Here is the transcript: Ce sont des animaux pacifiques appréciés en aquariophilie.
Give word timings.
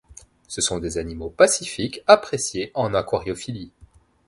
Ce 0.47 0.61
sont 0.61 0.79
des 0.79 0.97
animaux 0.97 1.29
pacifiques 1.29 2.03
appréciés 2.07 2.71
en 2.73 2.95
aquariophilie. 2.95 3.71